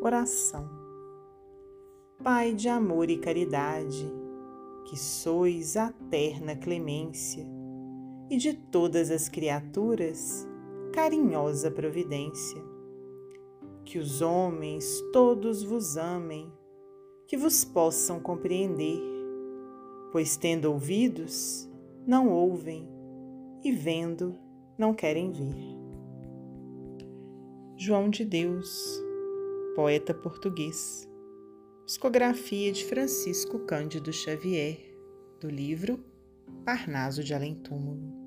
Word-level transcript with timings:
Oração. 0.00 0.70
Pai 2.22 2.54
de 2.54 2.68
amor 2.68 3.10
e 3.10 3.18
caridade, 3.18 4.08
que 4.84 4.96
sois 4.96 5.76
a 5.76 5.92
terna 6.08 6.54
clemência, 6.54 7.44
e 8.30 8.36
de 8.36 8.54
todas 8.54 9.10
as 9.10 9.28
criaturas, 9.28 10.46
carinhosa 10.92 11.68
providência. 11.68 12.62
Que 13.84 13.98
os 13.98 14.22
homens 14.22 15.02
todos 15.12 15.64
vos 15.64 15.96
amem, 15.96 16.48
que 17.26 17.36
vos 17.36 17.64
possam 17.64 18.20
compreender, 18.20 19.02
pois 20.12 20.36
tendo 20.36 20.66
ouvidos, 20.66 21.68
não 22.06 22.30
ouvem, 22.30 22.88
e 23.64 23.72
vendo, 23.72 24.38
não 24.78 24.94
querem 24.94 25.32
ver. 25.32 25.76
João 27.76 28.08
de 28.08 28.24
Deus, 28.24 29.07
poeta 29.78 30.12
português. 30.12 31.08
Psicografia 31.86 32.72
de 32.72 32.84
Francisco 32.84 33.60
Cândido 33.60 34.12
Xavier, 34.12 34.76
do 35.40 35.48
livro 35.48 36.04
Parnaso 36.64 37.22
de 37.22 37.32
Além 37.32 37.54
Túmulo. 37.54 38.17